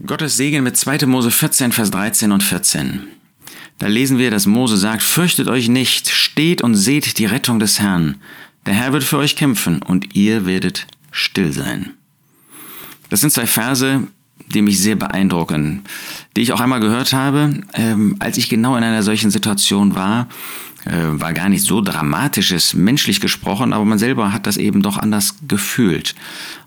[0.00, 1.06] Gottes Segen mit 2.
[1.06, 3.06] Mose 14, Vers 13 und 14.
[3.78, 7.78] Da lesen wir, dass Mose sagt, fürchtet euch nicht, steht und seht die Rettung des
[7.78, 8.16] Herrn.
[8.66, 11.94] Der Herr wird für euch kämpfen und ihr werdet still sein.
[13.10, 14.08] Das sind zwei Verse,
[14.48, 15.82] die mich sehr beeindrucken,
[16.36, 20.28] die ich auch einmal gehört habe, ähm, als ich genau in einer solchen Situation war
[20.84, 24.96] äh, war gar nicht so dramatisches, menschlich gesprochen, aber man selber hat das eben doch
[24.98, 26.14] anders gefühlt.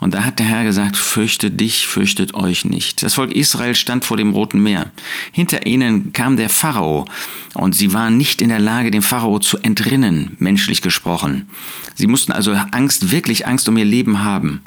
[0.00, 3.02] Und da hat der Herr gesagt, fürchte dich, fürchtet euch nicht.
[3.02, 4.90] Das Volk Israel stand vor dem Roten Meer.
[5.30, 7.06] Hinter ihnen kam der Pharao
[7.54, 11.48] und sie waren nicht in der Lage, dem Pharao zu entrinnen, menschlich gesprochen.
[11.94, 14.62] Sie mussten also Angst, wirklich Angst um ihr Leben haben.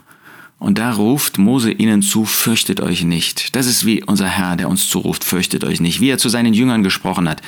[0.58, 3.56] Und da ruft Mose ihnen zu, fürchtet euch nicht.
[3.58, 6.54] Das ist wie unser Herr, der uns zuruft, fürchtet euch nicht, wie er zu seinen
[6.54, 7.42] Jüngern gesprochen hat.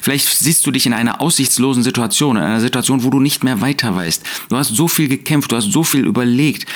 [0.00, 3.60] Vielleicht siehst du dich in einer aussichtslosen Situation, in einer Situation, wo du nicht mehr
[3.60, 4.22] weiter weißt.
[4.48, 6.66] Du hast so viel gekämpft, du hast so viel überlegt,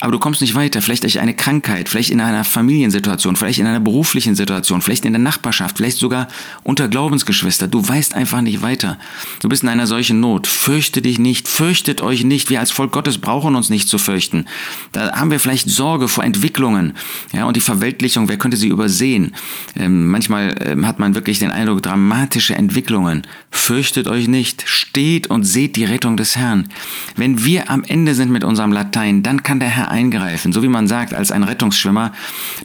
[0.00, 0.82] aber du kommst nicht weiter.
[0.82, 5.12] Vielleicht durch eine Krankheit, vielleicht in einer Familiensituation, vielleicht in einer beruflichen Situation, vielleicht in
[5.12, 6.26] der Nachbarschaft, vielleicht sogar
[6.64, 7.68] unter Glaubensgeschwister.
[7.68, 8.98] Du weißt einfach nicht weiter.
[9.40, 10.48] Du bist in einer solchen Not.
[10.48, 12.50] Fürchte dich nicht, fürchtet euch nicht.
[12.50, 14.46] Wir als Volk Gottes brauchen uns nicht zu fürchten.
[14.90, 16.94] Da haben wir wir vielleicht Sorge vor Entwicklungen,
[17.32, 19.34] ja, und die Verweltlichung, wer könnte sie übersehen?
[19.78, 23.22] Ähm, manchmal ähm, hat man wirklich den Eindruck, dramatische Entwicklungen.
[23.50, 26.68] Fürchtet euch nicht, steht und seht die Rettung des Herrn.
[27.16, 30.68] Wenn wir am Ende sind mit unserem Latein, dann kann der Herr eingreifen, so wie
[30.68, 32.12] man sagt, als ein Rettungsschwimmer.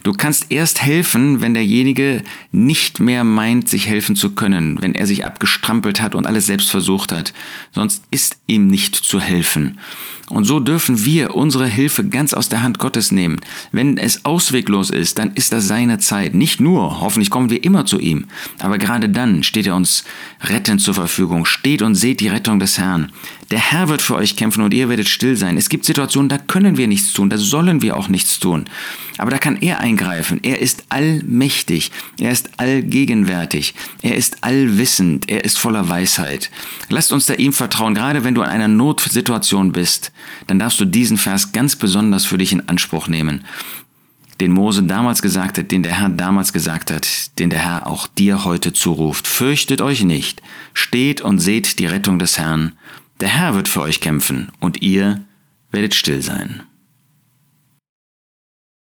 [0.02, 5.06] Du kannst erst helfen, wenn derjenige nicht mehr meint, sich helfen zu können, wenn er
[5.06, 7.34] sich abgestrampelt hat und alles selbst versucht hat.
[7.72, 9.78] Sonst ist ihm nicht zu helfen.
[10.32, 13.40] Und so dürfen wir unsere Hilfe ganz aus der Hand Gottes nehmen.
[13.72, 16.34] Wenn es ausweglos ist, dann ist das seine Zeit.
[16.34, 18.26] Nicht nur, hoffentlich kommen wir immer zu ihm,
[18.58, 20.04] aber gerade dann steht er uns
[20.42, 21.44] rettend zur Verfügung.
[21.44, 23.12] Steht und seht die Rettung des Herrn.
[23.50, 25.58] Der Herr wird für euch kämpfen und ihr werdet still sein.
[25.58, 28.64] Es gibt Situationen, da können wir nichts tun, da sollen wir auch nichts tun.
[29.18, 30.40] Aber da kann er eingreifen.
[30.42, 36.50] Er ist allmächtig, er ist allgegenwärtig, er ist allwissend, er ist voller Weisheit.
[36.88, 40.12] Lasst uns da ihm vertrauen, gerade wenn du in einer Notsituation bist,
[40.46, 43.44] dann darfst du diesen Vers ganz besonders für dich in Anspruch nehmen
[44.42, 48.08] den Mose damals gesagt hat, den der Herr damals gesagt hat, den der Herr auch
[48.08, 49.28] dir heute zuruft.
[49.28, 50.42] Fürchtet euch nicht,
[50.74, 52.72] steht und seht die Rettung des Herrn.
[53.20, 55.24] Der Herr wird für euch kämpfen und ihr
[55.70, 56.64] werdet still sein.